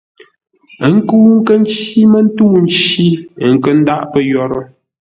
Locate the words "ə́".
0.85-0.91, 3.43-3.49